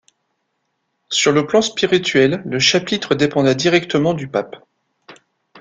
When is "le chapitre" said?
2.47-3.13